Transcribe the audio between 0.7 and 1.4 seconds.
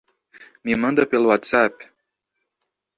manda pelo